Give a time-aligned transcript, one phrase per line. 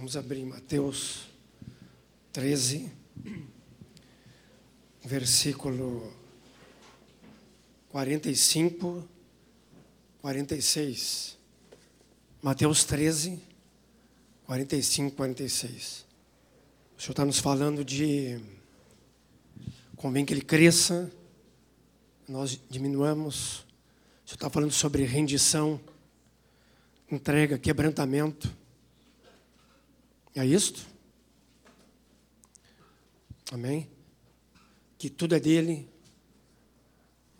[0.00, 1.26] Vamos abrir Mateus
[2.32, 2.90] 13,
[5.04, 6.10] versículo
[7.90, 9.06] 45,
[10.22, 11.36] 46.
[12.40, 13.42] Mateus 13,
[14.46, 16.06] 45, 46.
[16.96, 18.40] O Senhor está nos falando de
[19.96, 21.12] convém que ele cresça,
[22.26, 23.66] nós diminuamos.
[24.24, 25.78] O Senhor está falando sobre rendição,
[27.12, 28.59] entrega, quebrantamento.
[30.34, 30.86] É isto?
[33.52, 33.90] Amém?
[34.96, 35.88] Que tudo é dele,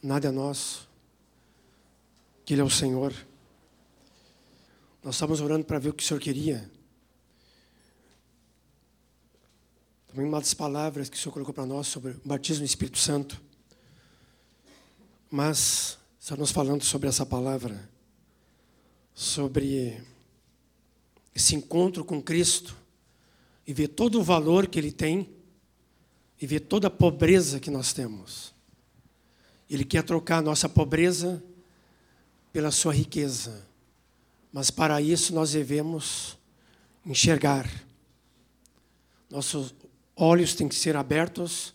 [0.02, 0.88] nada é nosso,
[2.44, 3.14] que ele é o Senhor.
[5.04, 6.68] Nós estávamos orando para ver o que o Senhor queria.
[10.08, 12.98] Também uma das palavras que o Senhor colocou para nós sobre o batismo do Espírito
[12.98, 13.40] Santo.
[15.30, 17.88] Mas estamos falando sobre essa palavra,
[19.14, 20.02] sobre
[21.32, 22.79] esse encontro com Cristo
[23.70, 25.32] e ver todo o valor que Ele tem
[26.40, 28.52] e ver toda a pobreza que nós temos.
[29.70, 31.40] Ele quer trocar a nossa pobreza
[32.52, 33.64] pela sua riqueza.
[34.52, 36.36] Mas para isso nós devemos
[37.06, 37.70] enxergar.
[39.30, 39.72] Nossos
[40.16, 41.72] olhos têm que ser abertos,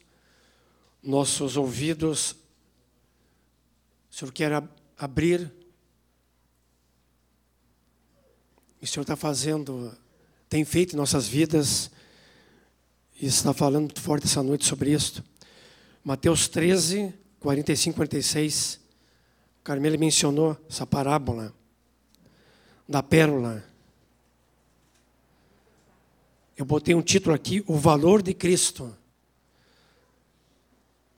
[1.02, 2.36] nossos ouvidos.
[4.12, 4.52] O Senhor quer
[4.98, 5.50] abrir.
[8.82, 9.98] O Senhor está fazendo,
[10.50, 11.90] tem feito em nossas vidas
[13.20, 15.24] e está falando muito forte essa noite sobre isso.
[16.04, 18.80] Mateus 13, 45, 46.
[19.64, 21.54] Carmela mencionou essa parábola
[22.88, 23.64] da pérola.
[26.56, 28.96] Eu botei um título aqui, O Valor de Cristo.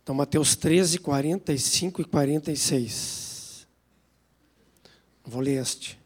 [0.02, 3.68] Então, Mateus 13, 45 e 46.
[5.26, 6.00] Vou ler este.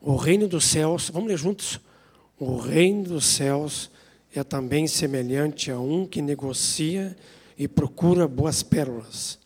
[0.00, 1.80] O reino dos céus, vamos ler juntos?
[2.38, 3.90] O reino dos céus
[4.34, 7.16] é também semelhante a um que negocia
[7.56, 9.38] e procura boas pérolas.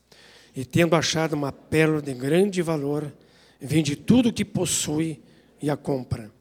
[0.56, 3.12] E tendo achado uma pérola de grande valor,
[3.60, 5.22] vende tudo o que possui
[5.60, 6.32] e a compra.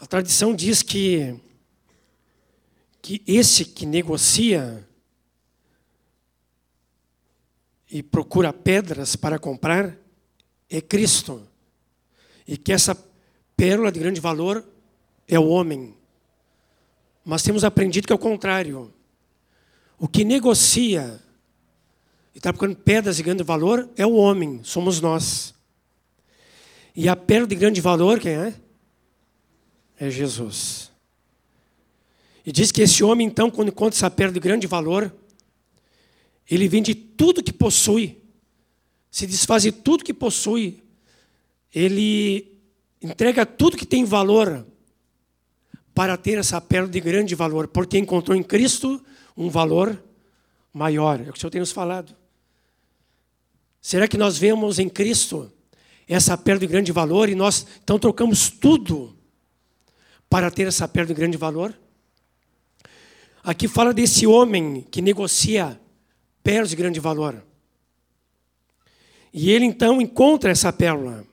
[0.00, 1.38] A tradição diz que,
[3.00, 4.86] que esse que negocia
[7.88, 9.96] e procura pedras para comprar
[10.68, 11.46] é Cristo.
[12.46, 12.96] E que essa
[13.56, 14.73] pérola de grande valor
[15.28, 15.94] é o homem.
[17.24, 18.92] Mas temos aprendido que é o contrário.
[19.98, 21.20] O que negocia
[22.34, 25.54] e está procurando pedras de grande valor é o homem, somos nós.
[26.94, 28.54] E a pedra de grande valor, quem é?
[29.98, 30.90] É Jesus.
[32.44, 35.14] E diz que esse homem, então, quando encontra essa pedra de grande valor,
[36.50, 38.20] ele vende tudo que possui,
[39.10, 40.82] se desfaz de tudo que possui,
[41.72, 42.58] ele
[43.00, 44.66] entrega tudo que tem valor
[45.94, 49.00] para ter essa pérola de grande valor, porque encontrou em Cristo
[49.36, 50.02] um valor
[50.72, 51.20] maior.
[51.20, 52.14] É o que o Senhor tem nos falado.
[53.80, 55.52] Será que nós vemos em Cristo
[56.08, 59.16] essa pérola de grande valor e nós então trocamos tudo
[60.28, 61.78] para ter essa pérola de grande valor?
[63.42, 65.78] Aqui fala desse homem que negocia
[66.42, 67.44] pérolas de grande valor.
[69.32, 71.26] E ele então encontra essa pérola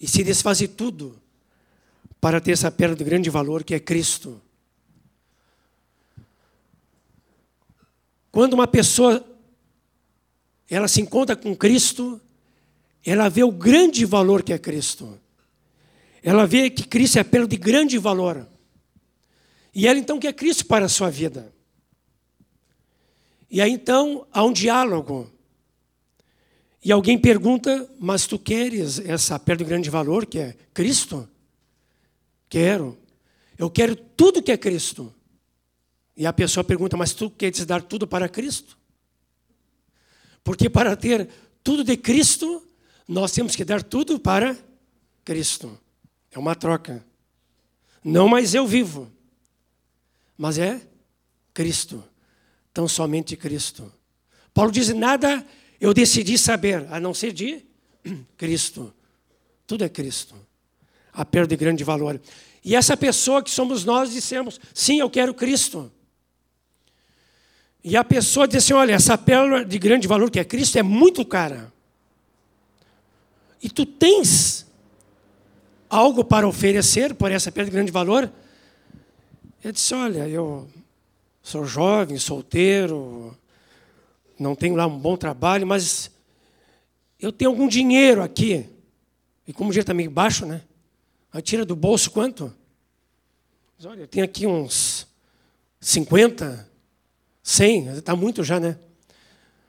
[0.00, 1.20] e se desfaz de tudo
[2.20, 4.40] para ter essa pérola de grande valor que é Cristo.
[8.30, 9.24] Quando uma pessoa
[10.68, 12.20] ela se encontra com Cristo,
[13.04, 15.18] ela vê o grande valor que é Cristo.
[16.22, 18.46] Ela vê que Cristo é pérola de grande valor.
[19.74, 21.52] E ela então quer Cristo para a sua vida.
[23.50, 25.30] E aí então há um diálogo.
[26.84, 31.28] E alguém pergunta: Mas tu queres essa pérola de grande valor que é Cristo?
[32.48, 32.98] Quero.
[33.56, 35.14] Eu quero tudo que é Cristo.
[36.16, 38.78] E a pessoa pergunta: Mas tu queres dar tudo para Cristo?
[40.42, 41.28] Porque para ter
[41.62, 42.66] tudo de Cristo,
[43.06, 44.56] nós temos que dar tudo para
[45.24, 45.78] Cristo.
[46.30, 47.04] É uma troca.
[48.02, 49.10] Não mais eu vivo,
[50.36, 50.80] mas é
[51.52, 52.02] Cristo.
[52.72, 53.92] Tão somente Cristo.
[54.54, 55.46] Paulo diz: Nada
[55.80, 57.64] eu decidi saber, a não ser de
[58.36, 58.94] Cristo.
[59.66, 60.34] Tudo é Cristo
[61.18, 62.20] a perda de grande valor.
[62.68, 65.90] E essa pessoa que somos nós dissemos: sim, eu quero Cristo.
[67.82, 70.82] E a pessoa disse assim: olha, essa pérola de grande valor que é Cristo é
[70.82, 71.72] muito cara.
[73.62, 74.66] E tu tens
[75.88, 78.30] algo para oferecer por essa pérola de grande valor?
[79.64, 80.68] Eu disse: olha, eu
[81.42, 83.34] sou jovem, solteiro,
[84.38, 86.10] não tenho lá um bom trabalho, mas
[87.18, 88.68] eu tenho algum dinheiro aqui.
[89.46, 90.60] E como o dinheiro está meio baixo, né?
[91.42, 92.57] Tira do bolso quanto?
[93.78, 95.06] Mas olha, eu tenho aqui uns
[95.80, 96.68] 50,
[97.44, 98.76] 100, está muito já, né?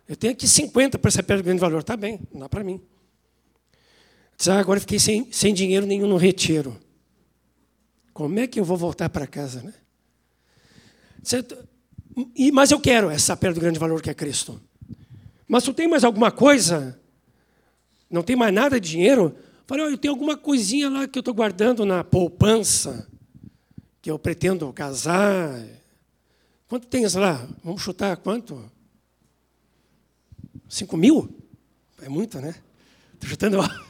[0.07, 1.81] Eu tenho aqui 50 para essa pedra de grande valor.
[1.81, 2.81] Está bem, não dá para mim.
[4.47, 6.75] ah, agora fiquei sem, sem dinheiro nenhum no retiro.
[8.11, 9.75] Como é que eu vou voltar para casa, né?
[11.21, 11.55] Certo?
[12.35, 14.59] E, mas eu quero essa pedra de grande valor que é Cristo.
[15.47, 16.99] Mas tu tem mais alguma coisa?
[18.09, 19.35] Não tem mais nada de dinheiro?
[19.67, 23.07] Falei, oh, eu tenho alguma coisinha lá que eu estou guardando na poupança,
[24.01, 25.63] que eu pretendo casar.
[26.67, 27.47] Quanto tens lá?
[27.63, 28.69] Vamos chutar quanto?
[30.67, 31.35] Cinco mil?
[32.01, 32.55] É muito, né?
[33.13, 33.89] Estou chutando alto.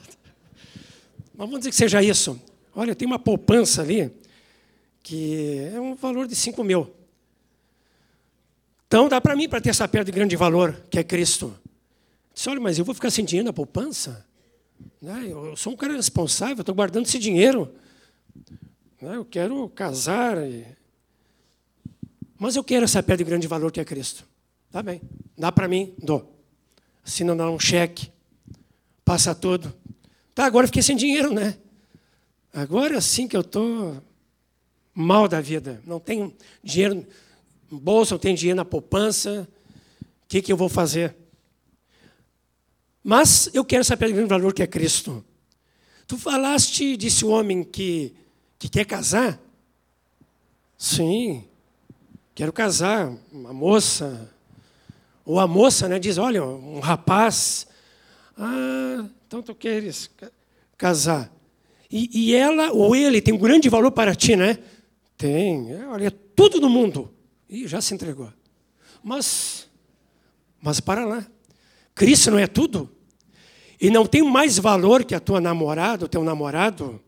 [1.34, 2.42] Mas vamos dizer que seja isso.
[2.76, 4.12] Olha, tem uma poupança ali
[5.02, 6.94] que é um valor de cinco mil.
[8.88, 11.56] Então dá para mim para ter essa perda de grande valor, que é Cristo.
[12.34, 14.26] Disse, olha, mas eu vou ficar sem dinheiro na poupança?
[15.02, 15.28] Né?
[15.30, 17.74] Eu sou um cara responsável, estou guardando esse dinheiro.
[19.02, 19.16] Né?
[19.16, 20.38] Eu quero casar.
[20.38, 20.66] E...
[22.38, 24.28] Mas eu quero essa pedra de grande valor que é Cristo.
[24.72, 25.02] Tá bem,
[25.38, 26.36] dá para mim, dou.
[27.04, 28.12] Assina dá um cheque,
[29.04, 29.74] passa tudo.
[30.36, 31.58] Tá, agora fiquei sem dinheiro, né?
[32.54, 34.02] Agora sim que eu estou
[34.94, 35.82] mal da vida.
[35.86, 37.06] Não tenho dinheiro
[37.72, 39.48] no bolso, não tenho dinheiro na poupança.
[40.24, 41.16] O que, que eu vou fazer?
[43.04, 45.26] Mas eu quero saber o grande valor que é Cristo.
[46.06, 48.14] Tu falaste desse homem que,
[48.60, 49.40] que quer casar?
[50.78, 51.46] Sim,
[52.36, 53.18] quero casar.
[53.32, 54.30] Uma moça.
[55.26, 57.66] Ou a moça né, diz: olha, um rapaz.
[58.38, 60.12] Ah, então tu queres
[60.78, 61.32] casar.
[61.90, 64.60] E, e ela ou ele tem um grande valor para ti, né?
[65.18, 65.72] Tem.
[65.74, 67.12] É, olha, é tudo no mundo.
[67.50, 68.32] E já se entregou.
[69.02, 69.68] Mas,
[70.62, 71.26] mas para lá.
[71.96, 72.90] Cristo não é tudo?
[73.82, 77.02] E não tem mais valor que a tua namorada, o teu namorado?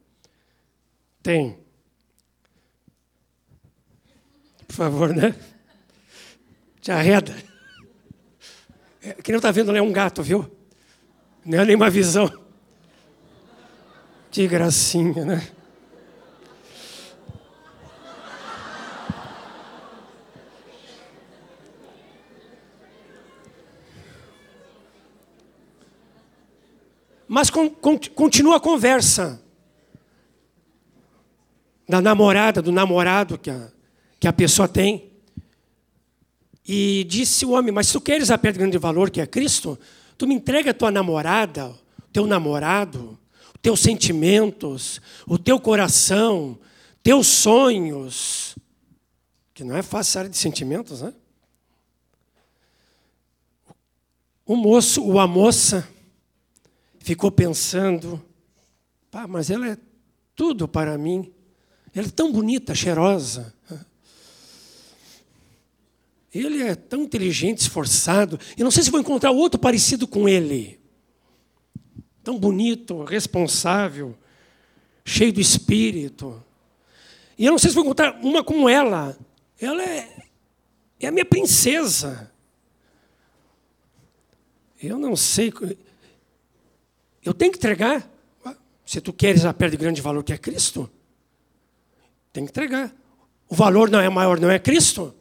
[1.23, 1.59] Tem.
[4.67, 5.35] Por favor, né?
[6.79, 7.35] Te arreda.
[9.03, 10.49] É, quem não está vendo é um gato, viu?
[11.45, 12.31] Não é nenhuma visão.
[14.31, 15.47] Que gracinha, né?
[27.27, 29.41] Mas con, con, continua a conversa
[31.91, 33.69] da namorada, do namorado que a,
[34.17, 35.11] que a pessoa tem.
[36.65, 39.27] E disse o homem: Mas se tu queres a pedra de grande valor, que é
[39.27, 39.77] Cristo,
[40.17, 43.19] tu me entrega a tua namorada, o teu namorado,
[43.53, 46.57] os teus sentimentos, o teu coração,
[47.03, 48.55] teus sonhos.
[49.53, 51.13] Que não é fácil área de sentimentos, né?
[54.45, 55.87] O moço ou a moça
[56.99, 58.23] ficou pensando,
[59.27, 59.77] mas ela é
[60.35, 61.31] tudo para mim.
[61.93, 63.53] Ela é tão bonita, cheirosa.
[66.33, 68.39] Ele é tão inteligente, esforçado.
[68.57, 70.79] E não sei se vou encontrar outro parecido com ele.
[72.23, 74.17] Tão bonito, responsável,
[75.03, 76.41] cheio do espírito.
[77.37, 79.17] E eu não sei se vou encontrar uma como ela.
[79.59, 80.23] Ela é,
[80.99, 82.31] é a minha princesa.
[84.81, 85.51] Eu não sei.
[87.23, 88.09] Eu tenho que entregar.
[88.85, 90.89] Se tu queres a perda de grande valor que é Cristo,
[92.31, 92.93] tem que entregar.
[93.47, 95.13] O valor não é maior, não é Cristo.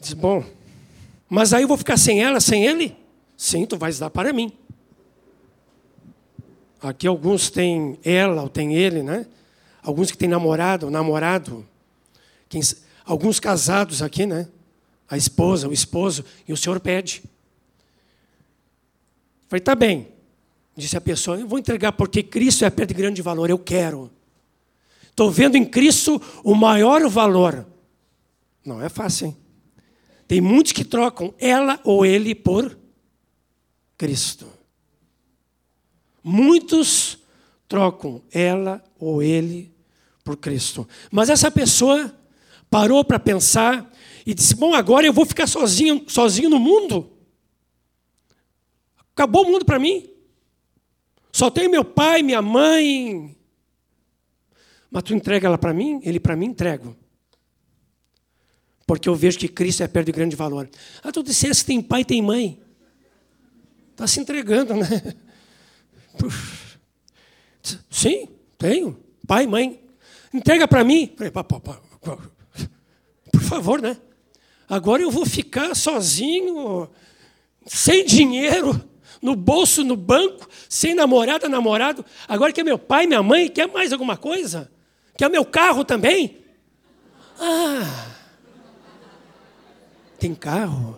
[0.00, 0.44] Diz, bom,
[1.28, 2.96] mas aí eu vou ficar sem ela, sem ele?
[3.36, 4.52] Sim, tu vais dar para mim.
[6.80, 9.26] Aqui alguns têm ela ou têm ele, né?
[9.82, 11.66] Alguns que têm namorado, namorado.
[12.48, 12.60] Quem,
[13.04, 14.48] alguns casados aqui, né?
[15.10, 17.22] A esposa, o esposo, e o senhor pede.
[19.48, 20.08] Falei, tá bem.
[20.76, 23.58] Disse a pessoa, eu vou entregar porque Cristo é a perda de grande valor, eu
[23.58, 24.10] quero.
[25.18, 27.66] Estou vendo em Cristo o maior valor.
[28.64, 29.36] Não é fácil, hein?
[30.28, 32.78] Tem muitos que trocam ela ou ele por
[33.96, 34.46] Cristo.
[36.22, 37.18] Muitos
[37.66, 39.74] trocam ela ou ele
[40.22, 40.88] por Cristo.
[41.10, 42.16] Mas essa pessoa
[42.70, 43.92] parou para pensar
[44.24, 47.10] e disse: Bom, agora eu vou ficar sozinho, sozinho no mundo.
[49.16, 50.08] Acabou o mundo para mim.
[51.32, 53.36] Só tem meu pai, minha mãe.
[54.90, 56.96] Mas tu entrega ela para mim, ele para mim entrego.
[58.86, 60.68] Porque eu vejo que Cristo é perto de grande valor.
[61.02, 62.58] Ah, tu disseste que tem pai e tem mãe.
[63.90, 64.86] Está se entregando, né?
[67.90, 68.98] Sim, tenho.
[69.26, 69.78] Pai mãe.
[70.32, 71.14] Entrega para mim.
[73.30, 73.96] Por favor, né?
[74.68, 76.88] Agora eu vou ficar sozinho,
[77.66, 78.88] sem dinheiro
[79.20, 82.04] no bolso, no banco, sem namorada, namorado.
[82.26, 84.70] Agora que é meu pai, minha mãe, quer mais alguma coisa?
[85.18, 86.44] Quer meu carro também?
[87.40, 88.14] Ah!
[90.16, 90.96] Tem carro?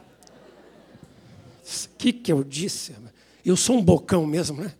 [1.64, 2.94] O que, que eu disse?
[3.42, 4.74] Eu sou um bocão mesmo, né?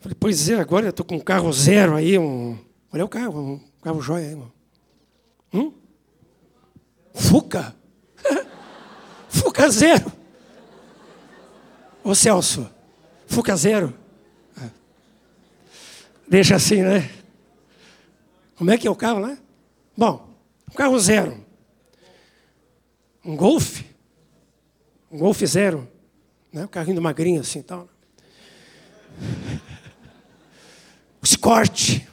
[0.00, 2.58] Falei, pois é, agora eu estou com um carro zero aí, um.
[2.92, 4.52] Olha o carro, um carro jóia aí, irmão.
[5.54, 5.72] Hum?
[7.14, 7.76] Fuca?
[9.30, 10.10] Fuca zero.
[12.02, 12.68] Ô Celso,
[13.28, 14.01] Fuca zero.
[16.32, 17.10] Deixa assim, né?
[18.56, 19.36] Como é que é o carro lá?
[19.94, 20.34] Bom,
[20.66, 21.44] um carro zero.
[23.22, 23.82] Um Golf.
[25.10, 25.86] Um Golf zero.
[26.50, 26.64] Né?
[26.64, 27.86] Um carrinho do magrinho assim e tal.
[31.20, 32.08] O.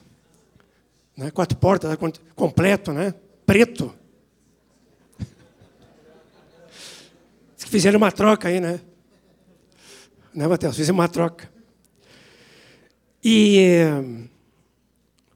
[1.15, 1.31] Né?
[1.31, 1.97] Quatro portas,
[2.35, 3.13] completo, né?
[3.45, 3.95] Preto.
[7.57, 8.81] Que fizeram uma troca aí, né?
[10.33, 10.75] Né, Matheus?
[10.75, 11.58] Fizemos uma troca.
[13.23, 13.79] E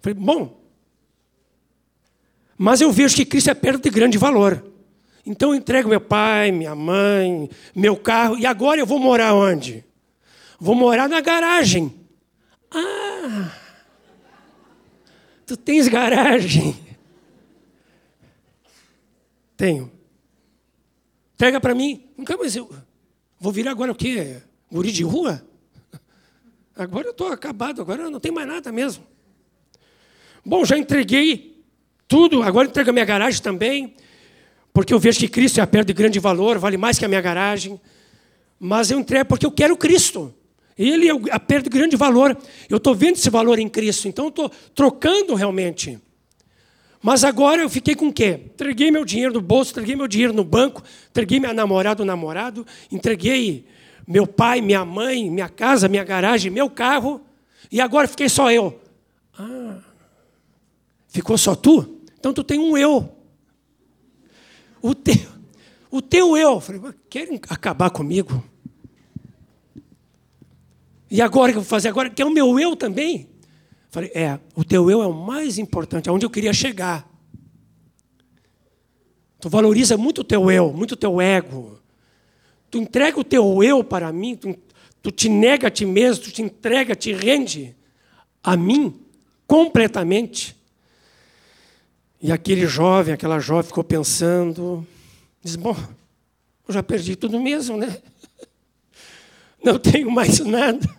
[0.01, 0.61] falei, bom,
[2.57, 4.63] mas eu vejo que Cristo é perto de grande valor.
[5.25, 9.83] Então eu entrego meu pai, minha mãe, meu carro, e agora eu vou morar onde?
[10.59, 11.93] Vou morar na garagem.
[12.71, 13.51] Ah!
[15.45, 16.75] Tu tens garagem?
[19.57, 19.91] Tenho.
[21.35, 22.09] Entrega para mim.
[22.17, 22.73] Nunca mais eu.
[23.39, 24.41] Vou virar agora o quê?
[24.71, 25.45] Guri de rua?
[26.75, 29.03] Agora eu estou acabado, agora não tem mais nada mesmo.
[30.43, 31.63] Bom, já entreguei
[32.07, 33.93] tudo, agora entrego a minha garagem também,
[34.73, 37.07] porque eu vejo que Cristo é a perda de grande valor, vale mais que a
[37.07, 37.79] minha garagem.
[38.59, 40.33] Mas eu entrego porque eu quero Cristo.
[40.77, 42.35] Ele é a perda de grande valor.
[42.67, 45.99] Eu estou vendo esse valor em Cristo, então eu estou trocando realmente.
[47.01, 48.39] Mas agora eu fiquei com o quê?
[48.45, 52.65] Entreguei meu dinheiro no bolso, entreguei meu dinheiro no banco, entreguei minha namorada ou namorado,
[52.89, 53.65] entreguei
[54.07, 57.21] meu pai, minha mãe, minha casa, minha garagem, meu carro,
[57.71, 58.79] e agora fiquei só eu.
[59.37, 59.79] Ah,
[61.07, 62.01] ficou só tu?
[62.19, 63.09] Então tu tem um eu.
[64.81, 65.15] O teu,
[65.89, 66.59] o teu eu.
[66.59, 68.43] Falei, querem acabar comigo?
[71.09, 71.89] E agora o que eu vou fazer?
[71.89, 73.29] Agora que é o meu eu também?
[73.91, 77.07] Falei, é, o teu eu é o mais importante, aonde eu queria chegar.
[79.39, 81.79] Tu valoriza muito o teu eu, muito o teu ego.
[82.73, 84.57] Tu entrega o teu eu para mim, tu,
[84.99, 87.75] tu te nega a ti mesmo, tu te entrega, te rende
[88.43, 88.99] a mim
[89.45, 90.57] completamente.
[92.19, 94.87] E aquele jovem, aquela jovem ficou pensando,
[95.39, 95.75] diz: Bom,
[96.67, 98.01] eu já perdi tudo mesmo, né?
[99.63, 100.89] Não tenho mais nada.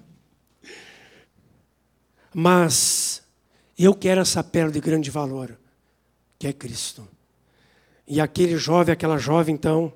[2.32, 3.20] Mas
[3.76, 5.58] eu quero essa pérola de grande valor,
[6.38, 7.04] que é Cristo.
[8.06, 9.92] E aquele jovem, aquela jovem, então,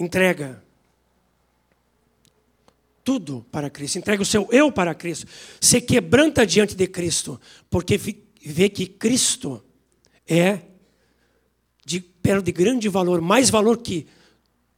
[0.00, 0.62] entrega
[3.04, 5.26] tudo para Cristo, entrega o seu eu para Cristo,
[5.60, 7.98] se quebranta diante de Cristo, porque
[8.44, 9.62] vê que Cristo
[10.26, 10.60] é
[11.84, 12.04] de,
[12.42, 14.06] de grande valor, mais valor que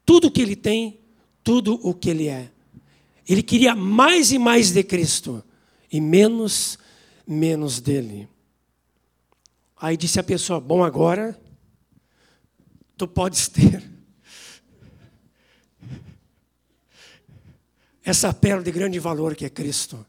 [0.05, 0.99] tudo que ele tem,
[1.45, 2.51] tudo o que ele é.
[3.29, 5.45] Ele queria mais e mais de Cristo
[5.91, 6.79] e menos,
[7.27, 8.29] menos dele.
[9.77, 11.39] Aí disse a pessoa: Bom, agora
[12.97, 13.92] tu podes ter
[18.05, 20.05] essa pérola de grande valor que é Cristo.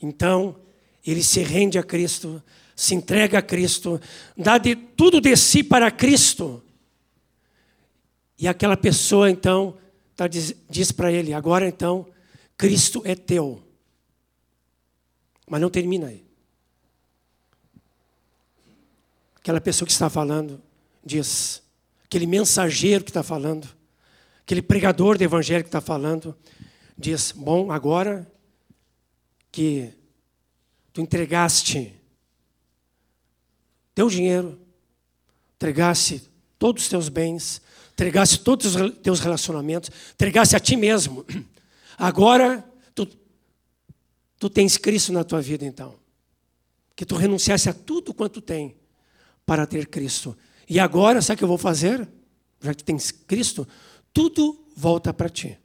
[0.00, 0.56] Então,
[1.04, 2.42] ele se rende a Cristo,
[2.74, 4.00] se entrega a Cristo,
[4.36, 6.62] dá de tudo de si para Cristo.
[8.38, 9.76] E aquela pessoa, então,
[10.16, 12.06] tá, diz, diz para ele: agora então,
[12.56, 13.62] Cristo é teu.
[15.48, 16.24] Mas não termina aí.
[19.36, 20.62] Aquela pessoa que está falando
[21.04, 21.62] diz,
[22.04, 23.68] aquele mensageiro que está falando,
[24.52, 26.36] aquele pregador do evangelho que está falando,
[26.96, 28.30] diz: Bom, agora
[29.50, 29.94] que
[30.92, 31.94] tu entregaste
[33.94, 34.60] teu dinheiro,
[35.56, 36.28] entregaste
[36.58, 41.24] todos os teus bens, entregaste todos os teus relacionamentos, entregaste a ti mesmo,
[41.96, 42.62] agora
[42.94, 43.08] tu,
[44.38, 45.94] tu tens Cristo na tua vida então.
[46.94, 48.76] Que tu renunciasse a tudo quanto tem
[49.46, 50.36] para ter Cristo.
[50.68, 52.06] E agora, sabe o que eu vou fazer?
[52.60, 53.66] Já que tens Cristo,
[54.12, 55.58] tudo volta para ti.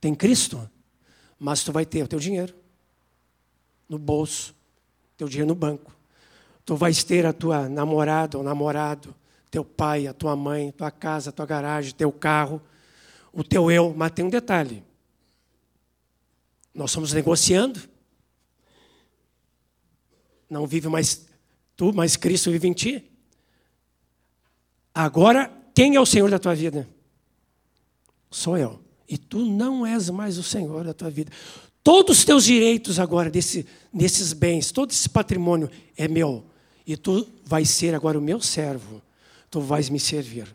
[0.00, 0.68] Tem Cristo,
[1.38, 2.54] mas tu vai ter o teu dinheiro
[3.88, 4.54] no bolso,
[5.16, 5.94] teu dinheiro no banco.
[6.64, 9.14] Tu vais ter a tua namorada ou namorado,
[9.50, 12.62] teu pai, a tua mãe, tua casa, tua garagem, teu carro,
[13.32, 13.92] o teu eu.
[13.94, 14.84] Mas tem um detalhe.
[16.72, 17.80] Nós estamos negociando.
[20.48, 21.26] Não vive mais
[21.76, 23.10] tu, mas Cristo vive em ti.
[24.94, 26.88] Agora, quem é o Senhor da tua vida?
[28.30, 28.80] Sou eu.
[29.08, 31.32] E tu não és mais o Senhor da tua vida.
[31.82, 36.44] Todos os teus direitos agora, desse, desses bens, todo esse patrimônio é meu.
[36.86, 39.02] E tu vais ser agora o meu servo.
[39.50, 40.54] Tu vais me servir.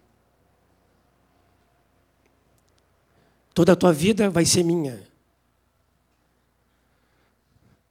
[3.53, 5.01] Toda a tua vida vai ser minha.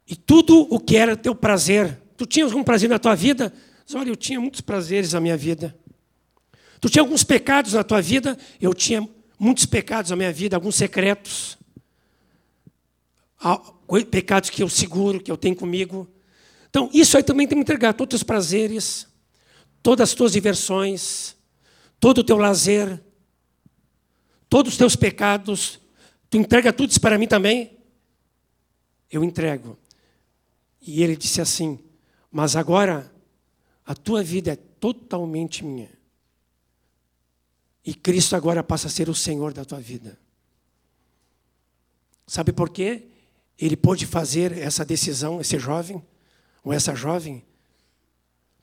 [0.06, 3.52] E tudo o que era teu prazer, tu tinhas algum prazer na tua vida?
[3.94, 5.76] Olha, eu tinha muitos prazeres na minha vida.
[6.80, 8.36] Tu tinha alguns pecados na tua vida?
[8.60, 11.58] Eu tinha muitos pecados na minha vida, alguns secretos.
[14.10, 16.08] Pecados que eu seguro, que eu tenho comigo.
[16.68, 19.06] Então, isso aí também tem que entregar todos os teus prazeres,
[19.82, 21.36] todas as tuas diversões,
[22.00, 23.02] todo o teu lazer,
[24.48, 25.78] todos os teus pecados.
[26.28, 27.78] Tu entrega tudo isso para mim também?
[29.10, 29.78] Eu entrego.
[30.80, 31.78] E ele disse assim:
[32.30, 33.12] Mas agora
[33.86, 35.90] a tua vida é totalmente minha.
[37.84, 40.18] E Cristo agora passa a ser o Senhor da tua vida.
[42.26, 43.08] Sabe por quê?
[43.58, 46.02] Ele pôde fazer essa decisão, esse jovem,
[46.64, 47.44] ou essa jovem,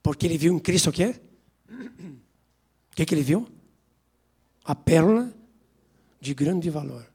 [0.01, 1.21] porque ele viu em Cristo o quê?
[1.69, 3.47] O que, que ele viu?
[4.65, 5.31] A pérola
[6.19, 7.05] de grande valor.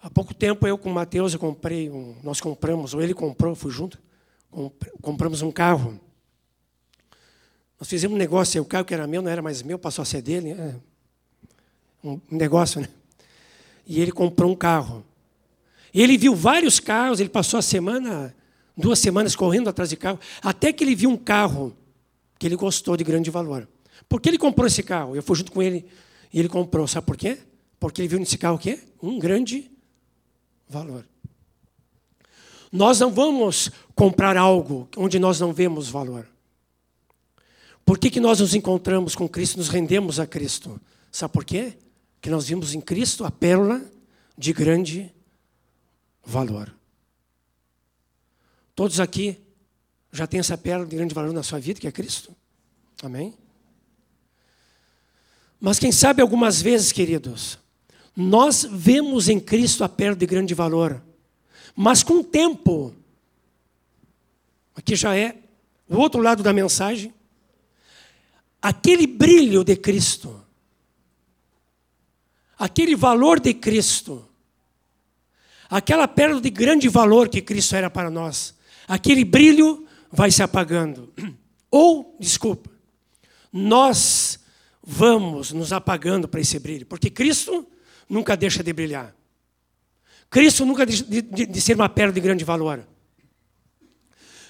[0.00, 3.54] Há pouco tempo eu com o Mateus eu comprei, um, nós compramos, ou ele comprou,
[3.54, 3.98] fui junto,
[5.00, 6.00] compramos um carro.
[7.84, 10.06] Nós fizemos um negócio, o carro que era meu não era mais meu, passou a
[10.06, 10.52] ser dele.
[10.52, 10.74] É
[12.02, 12.88] um negócio, né?
[13.86, 15.04] E ele comprou um carro.
[15.92, 18.34] E ele viu vários carros, ele passou a semana,
[18.74, 21.76] duas semanas correndo atrás de carro, até que ele viu um carro
[22.38, 23.68] que ele gostou de grande valor.
[24.08, 25.14] Por que ele comprou esse carro?
[25.14, 25.84] Eu fui junto com ele
[26.32, 26.88] e ele comprou.
[26.88, 27.36] Sabe por quê?
[27.78, 28.78] Porque ele viu nesse carro o quê?
[29.02, 29.70] Um grande
[30.66, 31.06] valor.
[32.72, 36.32] Nós não vamos comprar algo onde nós não vemos valor.
[37.84, 40.80] Por que, que nós nos encontramos com Cristo, nos rendemos a Cristo?
[41.12, 41.74] Sabe por quê?
[42.20, 43.82] Que nós vimos em Cristo a pérola
[44.36, 45.12] de grande
[46.24, 46.74] valor.
[48.74, 49.38] Todos aqui
[50.10, 52.34] já têm essa pérola de grande valor na sua vida, que é Cristo?
[53.02, 53.34] Amém?
[55.60, 57.58] Mas quem sabe algumas vezes, queridos,
[58.16, 61.02] nós vemos em Cristo a perda de grande valor.
[61.74, 62.94] Mas com o tempo,
[64.74, 65.36] aqui já é
[65.88, 67.12] o outro lado da mensagem,
[68.64, 70.42] aquele brilho de Cristo,
[72.58, 74.26] aquele valor de Cristo,
[75.68, 78.54] aquela pérola de grande valor que Cristo era para nós,
[78.88, 81.12] aquele brilho vai se apagando.
[81.70, 82.70] Ou, desculpa,
[83.52, 84.40] nós
[84.82, 87.68] vamos nos apagando para esse brilho, porque Cristo
[88.08, 89.14] nunca deixa de brilhar.
[90.30, 92.82] Cristo nunca deixa de, de, de ser uma pérola de grande valor.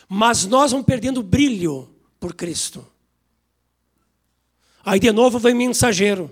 [0.08, 2.93] Mas nós vamos perdendo brilho por Cristo.
[4.84, 6.30] Aí de novo vem mensageiro,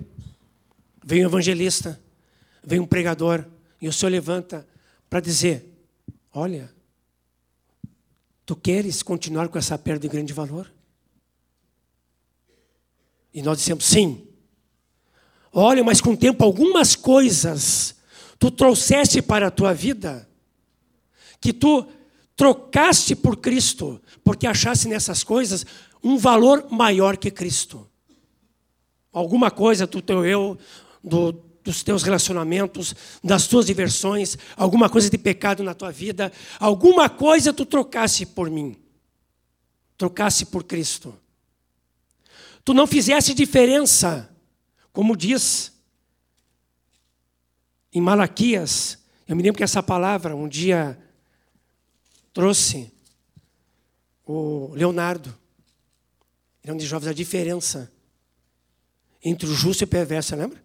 [1.02, 1.98] vem evangelista,
[2.62, 3.46] vem um pregador,
[3.80, 4.66] e o Senhor levanta
[5.08, 5.66] para dizer:
[6.32, 6.70] Olha,
[8.44, 10.70] tu queres continuar com essa perda de grande valor?
[13.32, 14.26] E nós dissemos: Sim.
[15.50, 17.94] Olha, mas com o tempo algumas coisas
[18.38, 20.28] tu trouxeste para a tua vida
[21.40, 21.86] que tu
[22.36, 25.66] trocaste por Cristo, porque achaste nessas coisas
[26.02, 27.88] um valor maior que Cristo.
[29.12, 30.58] Alguma coisa do teu eu,
[31.02, 37.08] do, dos teus relacionamentos, das tuas diversões, alguma coisa de pecado na tua vida, alguma
[37.08, 38.76] coisa tu trocasse por mim,
[39.96, 41.14] trocasse por Cristo.
[42.64, 44.28] Tu não fizesse diferença
[44.92, 45.72] como diz
[47.92, 50.98] em Malaquias, eu me lembro que essa palavra um dia
[52.32, 52.92] trouxe
[54.26, 55.34] o Leonardo.
[56.62, 57.90] Ele é um dos jovens, a diferença
[59.22, 60.62] entre o justo e o perverso, lembra?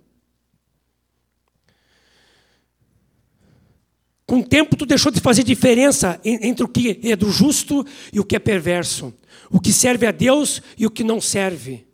[4.26, 8.20] Com o tempo, tu deixou de fazer diferença entre o que é do justo e
[8.20, 9.14] o que é perverso.
[9.50, 11.88] O que serve a Deus e o que não serve.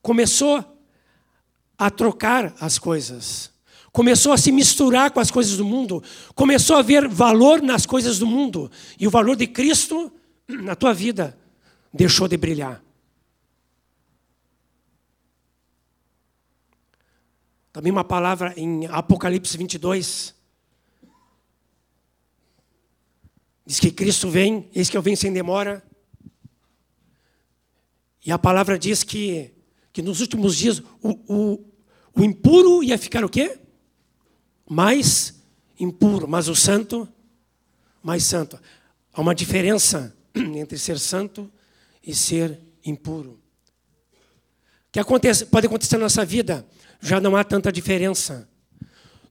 [0.00, 0.64] Começou
[1.76, 3.50] a trocar as coisas.
[3.92, 6.02] Começou a se misturar com as coisas do mundo.
[6.34, 8.70] Começou a ver valor nas coisas do mundo.
[8.98, 10.10] E o valor de Cristo
[10.48, 11.36] na tua vida
[11.92, 12.82] deixou de brilhar.
[17.72, 20.34] Também uma palavra em Apocalipse 22.
[23.64, 25.84] Diz que Cristo vem, eis que eu venho sem demora.
[28.26, 29.54] E a palavra diz que,
[29.92, 31.64] que nos últimos dias o, o,
[32.14, 33.58] o impuro ia ficar o quê?
[34.68, 35.40] Mais
[35.78, 37.08] impuro, mas o santo,
[38.02, 38.58] mais santo.
[39.12, 41.50] Há uma diferença entre ser santo
[42.04, 43.40] e ser impuro.
[44.88, 46.66] O que acontece, pode acontecer na nossa vida,
[47.00, 48.48] já não há tanta diferença.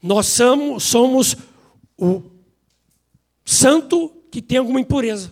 [0.02, 1.36] Nós somos, somos
[1.98, 2.24] o
[3.46, 5.32] santo que tem alguma impureza.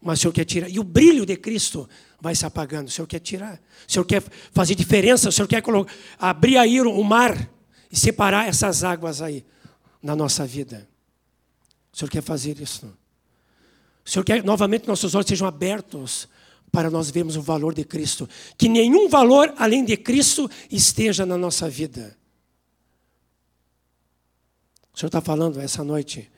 [0.00, 0.68] Mas o Senhor quer tirar.
[0.68, 1.88] E o brilho de Cristo
[2.20, 2.88] vai se apagando.
[2.88, 3.60] O Senhor quer tirar.
[3.86, 5.28] O Senhor quer fazer diferença.
[5.28, 5.62] O Senhor quer
[6.18, 7.50] abrir aí o mar
[7.90, 9.44] e separar essas águas aí
[10.02, 10.88] na nossa vida.
[11.92, 12.86] O Senhor quer fazer isso.
[14.04, 16.28] O Senhor quer novamente nossos olhos sejam abertos
[16.70, 18.28] para nós vermos o valor de Cristo.
[18.56, 22.16] Que nenhum valor além de Cristo esteja na nossa vida.
[24.92, 26.30] O Senhor está falando essa noite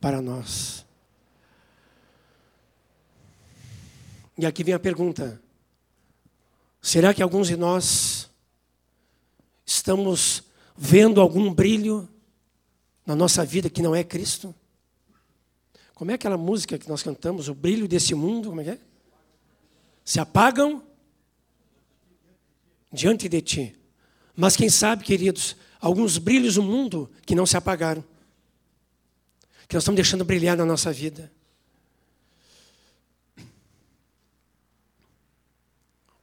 [0.00, 0.84] para nós.
[4.36, 5.40] E aqui vem a pergunta:
[6.82, 8.28] será que alguns de nós
[9.64, 10.44] estamos
[10.76, 12.08] vendo algum brilho
[13.06, 14.54] na nossa vida que não é Cristo?
[15.94, 18.78] Como é aquela música que nós cantamos, o brilho desse mundo, como é que é?
[20.04, 20.82] Se apagam
[22.92, 23.76] diante de ti.
[24.36, 28.04] Mas quem sabe, queridos, alguns brilhos no mundo que não se apagaram.
[29.66, 31.32] Que nós estamos deixando brilhar na nossa vida.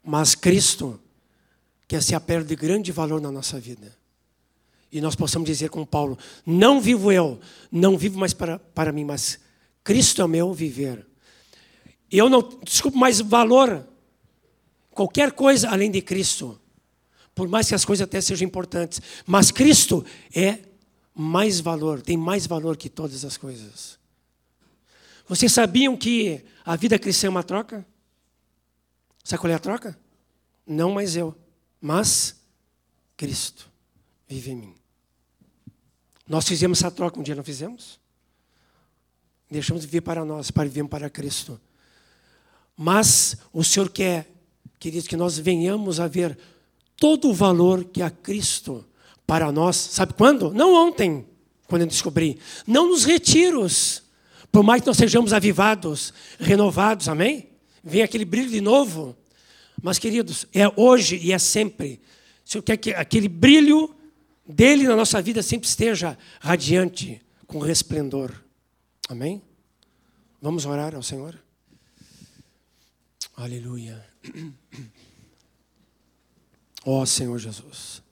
[0.04, 1.00] Mas Cristo
[1.88, 3.96] quer ser a perda de grande valor na nossa vida.
[4.92, 7.40] E nós possamos dizer com Paulo: Não vivo eu,
[7.72, 9.40] não vivo mais para, para mim, mas
[9.84, 11.06] Cristo é o meu viver.
[12.12, 13.88] Eu não desculpo mais valor,
[14.92, 16.60] qualquer coisa além de Cristo.
[17.34, 19.02] Por mais que as coisas até sejam importantes.
[19.26, 20.60] Mas Cristo é
[21.16, 23.98] mais valor, tem mais valor que todas as coisas.
[25.28, 27.86] Vocês sabiam que a vida cristã é uma troca?
[29.24, 29.98] Sabe qual é a troca?
[30.68, 31.34] Não mais eu,
[31.80, 32.36] mas
[33.16, 33.70] Cristo
[34.28, 34.76] vive em mim.
[36.28, 38.00] Nós fizemos essa troca um dia, não fizemos?
[39.50, 41.60] Deixamos de viver para nós, para viver para Cristo.
[42.84, 44.28] Mas o Senhor quer,
[44.80, 46.36] queridos, que nós venhamos a ver
[46.98, 48.84] todo o valor que há Cristo
[49.28, 49.76] para nós.
[49.76, 50.52] Sabe quando?
[50.52, 51.24] Não ontem,
[51.68, 52.40] quando eu descobri.
[52.66, 54.02] Não nos retiros.
[54.52, 57.50] Por mais que nós sejamos avivados, renovados, amém?
[57.84, 59.16] vem aquele brilho de novo.
[59.80, 62.02] Mas, queridos, é hoje e é sempre.
[62.44, 63.94] O Senhor quer que aquele brilho
[64.44, 68.34] dele na nossa vida sempre esteja radiante, com resplendor.
[69.08, 69.40] Amém?
[70.42, 71.38] Vamos orar ao Senhor?
[73.42, 74.06] Aleluia.
[76.86, 78.04] Ó oh, Senhor Jesus.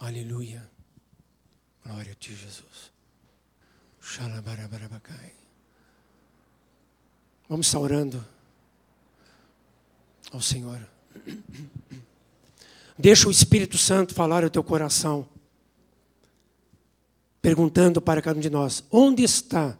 [0.00, 0.68] Aleluia.
[1.84, 2.92] Glória a Ti, Jesus.
[7.48, 8.26] Vamos estar orando
[10.32, 10.84] ao Senhor.
[12.98, 15.28] Deixa o Espírito Santo falar ao teu coração,
[17.40, 19.78] perguntando para cada um de nós: onde está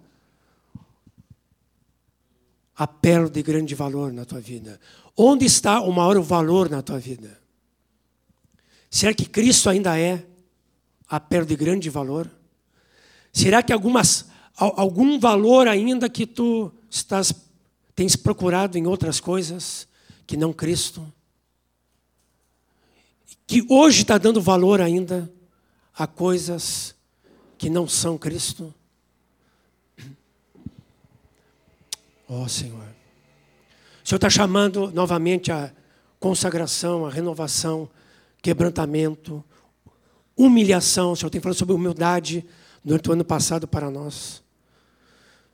[2.76, 4.80] a pérola de grande valor na tua vida?
[5.16, 7.38] Onde está o maior valor na tua vida?
[8.90, 10.24] Será que Cristo ainda é
[11.08, 12.30] a pérola de grande valor?
[13.32, 17.34] Será que algumas, algum valor ainda que tu estás,
[17.94, 19.88] tens procurado em outras coisas
[20.26, 21.12] que não Cristo?
[23.46, 25.30] Que hoje está dando valor ainda
[25.96, 26.94] a coisas
[27.58, 28.72] que não são Cristo?
[32.28, 32.86] Ó oh, Senhor.
[34.04, 35.72] O Senhor está chamando novamente a
[36.18, 37.88] consagração, a renovação,
[38.40, 39.44] quebrantamento,
[40.36, 41.12] humilhação.
[41.12, 42.44] O Senhor tem falado sobre humildade
[42.84, 44.42] durante o ano passado para nós.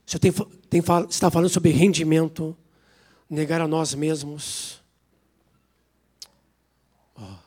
[0.05, 0.31] O Senhor tem,
[0.69, 2.55] tem, está falando sobre rendimento,
[3.29, 4.81] negar a nós mesmos.
[7.15, 7.39] Oh, o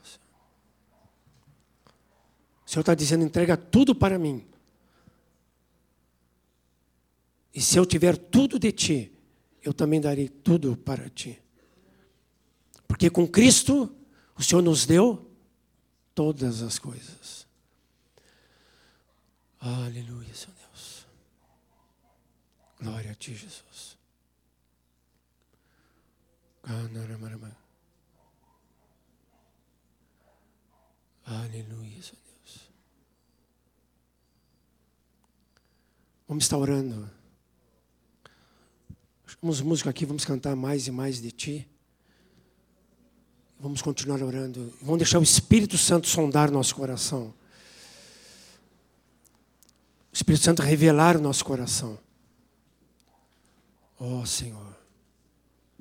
[2.67, 4.45] Senhor está dizendo: entrega tudo para mim.
[7.55, 9.14] E se eu tiver tudo de ti,
[9.65, 11.41] eu também darei tudo para ti.
[12.87, 13.95] Porque com Cristo,
[14.37, 15.31] o Senhor nos deu
[16.15, 17.47] todas as coisas.
[19.59, 21.07] Aleluia, Senhor Deus.
[22.79, 23.97] Glória a Ti, Jesus.
[31.25, 32.71] Aleluia, Senhor Deus.
[36.29, 37.24] Vamos estar orando.
[39.41, 41.69] Chamamos música aqui, vamos cantar mais e mais de Ti.
[43.59, 44.73] Vamos continuar orando.
[44.81, 47.35] Vamos deixar o Espírito Santo sondar nosso coração.
[50.13, 51.99] O Espírito Santo revelar o nosso coração.
[53.99, 54.77] Ó oh, Senhor,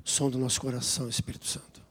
[0.04, 1.82] som do nosso coração, Espírito Santo.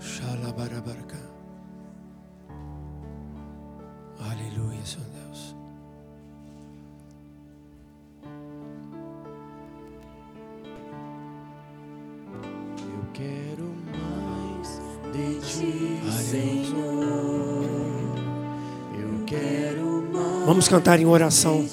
[0.00, 1.41] Xalabarabarca.
[20.44, 21.64] Vamos cantar em oração.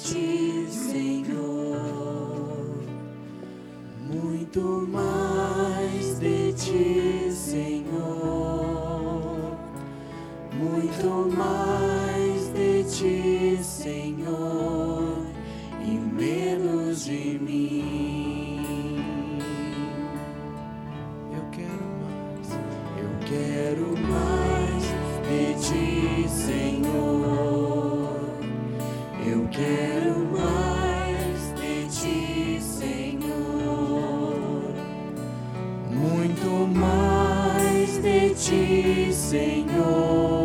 [38.40, 40.39] Ti, Senhor.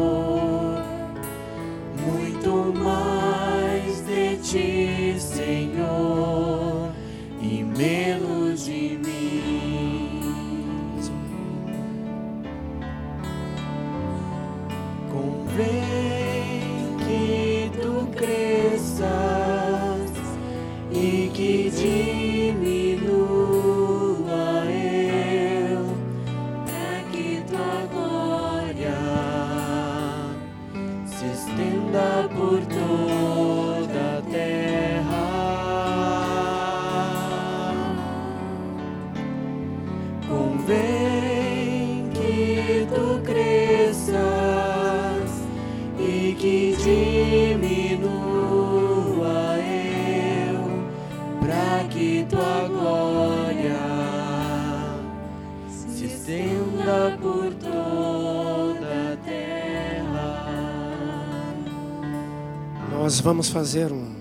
[63.06, 64.16] Nós vamos fazer um,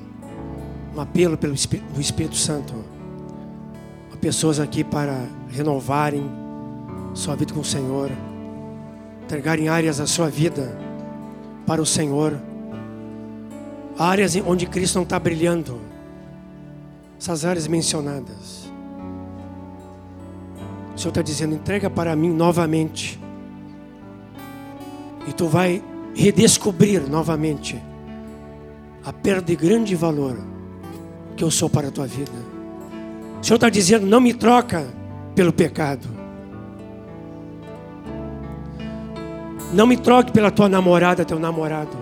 [0.94, 2.74] um apelo pelo do Espírito Santo.
[4.12, 6.30] A pessoas aqui para renovarem
[7.14, 8.10] sua vida com o Senhor,
[9.22, 10.78] entregarem áreas da sua vida
[11.66, 12.38] para o Senhor,
[13.98, 15.80] áreas onde Cristo não está brilhando,
[17.18, 18.70] essas áreas mencionadas.
[20.94, 23.18] O Senhor está dizendo: entrega para mim novamente,
[25.26, 25.82] e tu vai
[26.14, 27.80] redescobrir novamente
[29.04, 30.38] a perda de grande valor
[31.36, 32.32] que eu sou para a tua vida.
[33.40, 34.86] O Senhor está dizendo: não me troca
[35.34, 36.08] pelo pecado.
[39.72, 41.96] Não me troque pela tua namorada, teu namorado.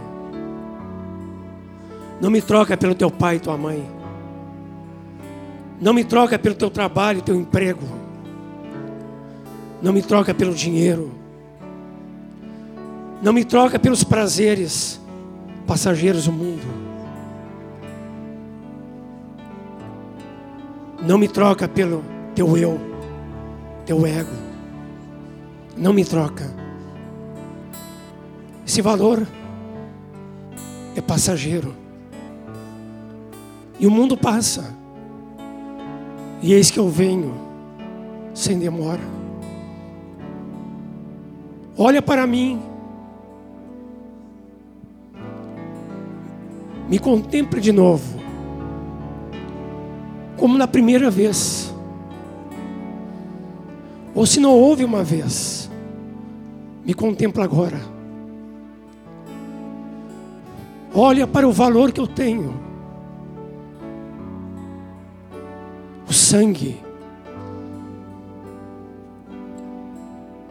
[2.21, 3.89] Não me troca pelo teu pai e tua mãe.
[5.81, 7.85] Não me troca pelo teu trabalho teu emprego.
[9.81, 11.11] Não me troca pelo dinheiro.
[13.21, 15.01] Não me troca pelos prazeres
[15.67, 16.82] passageiros do mundo.
[21.07, 22.81] Não me troca pelo teu eu,
[23.85, 24.31] teu ego.
[25.77, 26.49] Não me troca.
[28.65, 29.27] Esse valor
[30.95, 31.75] é passageiro.
[33.81, 34.77] E o mundo passa.
[36.41, 37.35] E eis que eu venho
[38.33, 39.03] sem demora.
[41.77, 42.63] Olha para mim.
[46.89, 48.22] Me contemple de novo.
[50.43, 51.73] Como na primeira vez.
[54.13, 55.71] Ou se não houve uma vez.
[56.85, 57.81] Me contempla agora.
[60.93, 62.61] Olha para o valor que eu tenho.
[66.09, 66.81] O sangue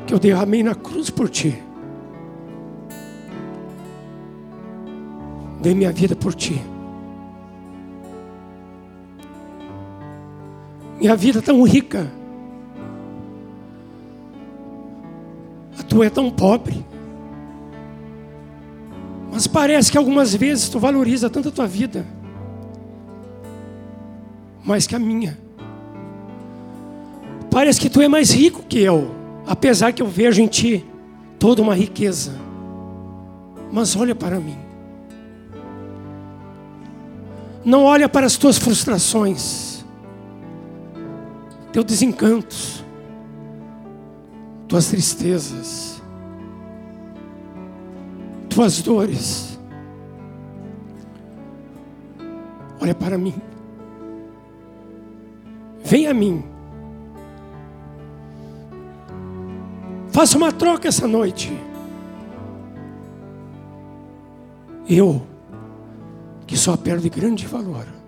[0.07, 1.61] que eu derramei na cruz por ti.
[5.61, 6.61] Dei minha vida por ti.
[11.01, 12.07] Minha vida é tão rica.
[15.79, 16.85] A tua é tão pobre.
[19.33, 22.05] Mas parece que algumas vezes tu valoriza tanto a tua vida,
[24.63, 25.39] mais que a minha.
[27.49, 29.09] Parece que tu é mais rico que eu,
[29.47, 30.85] apesar que eu vejo em ti
[31.39, 32.33] toda uma riqueza.
[33.71, 34.57] Mas olha para mim.
[37.65, 39.70] Não olha para as tuas frustrações,
[41.71, 42.83] teus desencantos,
[44.67, 46.01] tuas tristezas,
[48.49, 49.59] tuas dores.
[52.81, 53.35] Olha para mim.
[55.83, 56.43] Vem a mim.
[60.11, 61.57] Faça uma troca essa noite.
[64.89, 65.21] Eu,
[66.45, 66.77] que sou a
[67.09, 68.00] grande valor.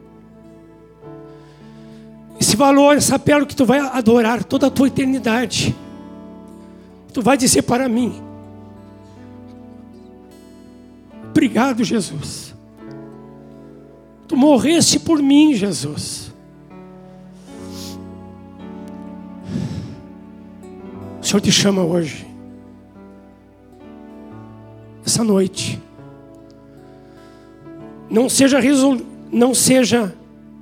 [2.53, 5.75] Esse valor, essa pérola que tu vai adorar toda a tua eternidade.
[7.11, 8.21] Tu vai dizer para mim:
[11.31, 12.53] Obrigado, Jesus.
[14.27, 16.31] Tu morreste por mim, Jesus.
[21.19, 22.27] O Senhor te chama hoje,
[25.03, 25.81] essa noite.
[28.11, 29.01] Não seja, resol...
[29.31, 30.13] não seja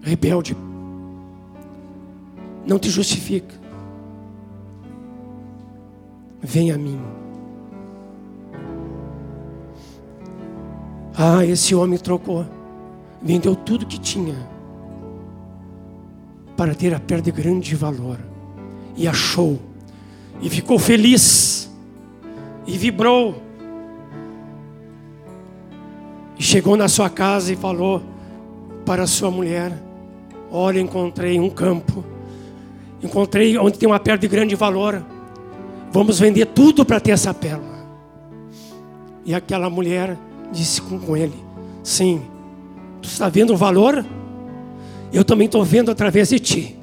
[0.02, 0.56] rebelde.
[2.66, 3.56] Não te justifica.
[6.42, 7.00] Vem a mim.
[11.16, 12.46] Ah, esse homem trocou,
[13.22, 14.36] vendeu tudo que tinha
[16.58, 18.20] para ter a pedra de grande valor.
[18.96, 19.60] E achou.
[20.42, 21.70] E ficou feliz.
[22.66, 23.42] E vibrou.
[26.38, 28.02] E chegou na sua casa e falou
[28.86, 29.72] para sua mulher:
[30.52, 32.04] Olha, encontrei um campo,
[33.04, 35.04] encontrei onde tem uma pedra de grande valor.
[35.92, 37.82] Vamos vender tudo para ter essa pérola.
[39.26, 40.18] E aquela mulher
[40.52, 41.36] disse com ele:
[41.84, 42.22] Sim,
[43.02, 44.06] tu está vendo o valor?
[45.12, 46.78] Eu também estou vendo através de ti.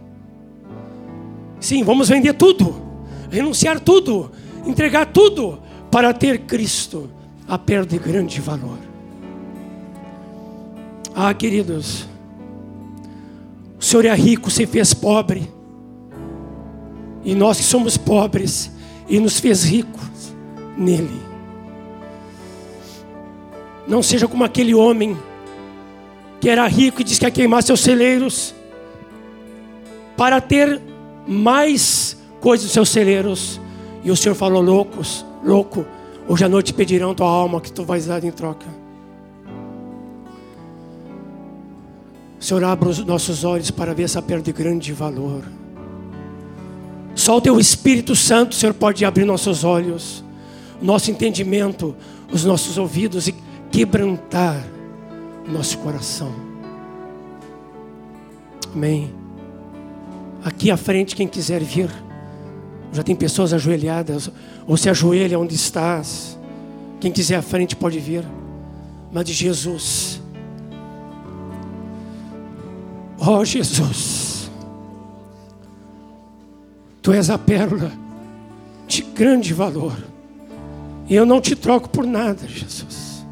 [1.60, 2.76] Sim, vamos vender tudo,
[3.30, 4.30] renunciar tudo,
[4.66, 5.58] entregar tudo
[5.90, 7.10] para ter Cristo,
[7.48, 8.78] a perda de grande valor.
[11.14, 12.06] Ah, queridos,
[13.80, 15.50] o Senhor é rico, se fez pobre,
[17.28, 18.70] e nós que somos pobres,
[19.06, 20.32] e nos fez ricos
[20.78, 21.20] nele.
[23.86, 25.14] Não seja como aquele homem
[26.40, 28.54] que era rico e disse que ia queimar seus celeiros
[30.16, 30.80] para ter
[31.26, 33.60] mais coisas dos seus celeiros.
[34.02, 35.84] E o Senhor falou: loucos, louco,
[36.26, 38.64] hoje à noite pedirão tua alma que tu vais dar em troca.
[42.40, 45.42] O Senhor abre os nossos olhos para ver essa perda de grande valor.
[47.18, 50.22] Só o teu Espírito Santo, Senhor, pode abrir nossos olhos,
[50.80, 51.92] nosso entendimento,
[52.32, 53.34] os nossos ouvidos e
[53.72, 54.64] quebrantar
[55.44, 56.32] nosso coração.
[58.72, 59.12] Amém.
[60.44, 61.90] Aqui à frente, quem quiser vir,
[62.92, 64.30] já tem pessoas ajoelhadas,
[64.64, 66.38] ou se ajoelha onde estás.
[67.00, 68.24] Quem quiser à frente pode vir.
[69.10, 70.22] Mas de Jesus.
[73.18, 74.27] Ó oh, Jesus.
[77.08, 77.90] Tu és a pérola
[78.86, 79.96] de grande valor.
[81.08, 83.24] E eu não te troco por nada, Jesus.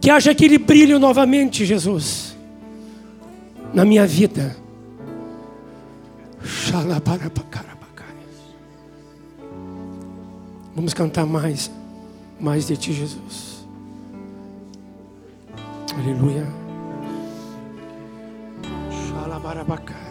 [0.00, 2.36] Que haja aquele brilho novamente, Jesus,
[3.74, 4.56] na minha vida.
[10.76, 11.68] Vamos cantar mais,
[12.38, 13.66] mais de Ti, Jesus.
[15.92, 16.46] Aleluia.
[19.08, 20.05] Xalabarabacá.